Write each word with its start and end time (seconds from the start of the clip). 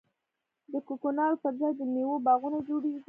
د 0.71 0.73
کوکنارو 0.87 1.41
پر 1.43 1.53
ځای 1.59 1.71
د 1.75 1.81
میوو 1.93 2.23
باغونه 2.25 2.57
جوړیږي. 2.67 2.99